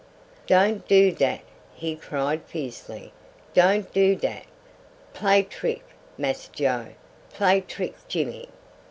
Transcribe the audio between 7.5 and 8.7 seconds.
trick, Jimmy."